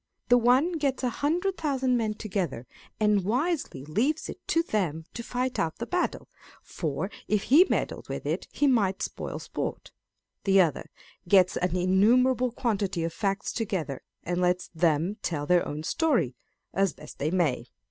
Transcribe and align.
The 0.29 0.37
one 0.39 0.79
gets 0.79 1.03
a 1.03 1.11
hundred 1.11 1.57
thousand 1.57 1.95
men 1.95 2.15
together, 2.15 2.65
and 2.99 3.23
wisely 3.23 3.85
leaves 3.85 4.29
it 4.29 4.39
to 4.47 4.63
them 4.63 5.05
to 5.13 5.21
fight 5.21 5.59
out 5.59 5.77
the 5.77 5.85
battle, 5.85 6.27
for 6.63 7.11
if 7.27 7.43
he 7.43 7.67
meddled 7.69 8.09
with 8.09 8.25
it, 8.25 8.47
he 8.51 8.65
might 8.65 9.03
spoil 9.03 9.37
sport: 9.37 9.91
the 10.43 10.59
other 10.59 10.89
gets 11.27 11.55
an 11.57 11.75
innumerable 11.75 12.51
quantity 12.51 13.03
of 13.03 13.13
facts 13.13 13.53
together, 13.53 14.01
and 14.23 14.41
lets 14.41 14.69
them 14.69 15.17
tell 15.21 15.45
their 15.45 15.67
own 15.67 15.83
story, 15.83 16.35
as 16.73 16.93
best 16.93 17.19
they 17.19 17.29
may. 17.29 17.67